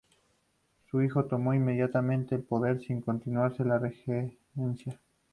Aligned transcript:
Su 0.89 1.03
hijo 1.03 1.25
tomó 1.25 1.53
inmediatamente 1.53 2.33
el 2.33 2.41
poder, 2.41 2.79
sin 2.81 3.01
continuarse 3.01 3.63
la 3.63 3.77
regencia. 3.77 4.97